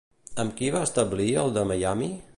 [0.43, 2.13] Amb qui va establir el de Miami?